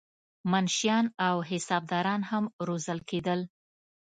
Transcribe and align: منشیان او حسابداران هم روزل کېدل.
منشیان 0.51 1.05
او 1.27 1.35
حسابداران 1.49 2.21
هم 2.29 2.43
روزل 2.67 2.99
کېدل. 3.09 3.39